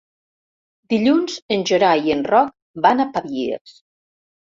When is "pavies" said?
3.19-3.81